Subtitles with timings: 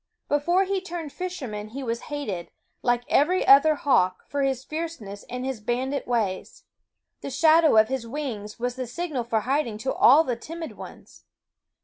[0.27, 2.49] Before he turned fisherman he was hated,
[2.81, 6.63] like every other hawk, for his fierceness and his bandit ways.
[7.21, 11.25] The shadow of his wings was the signal for hiding to all the timid ones.